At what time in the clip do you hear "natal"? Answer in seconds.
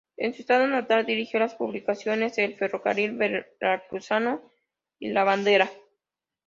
0.65-1.05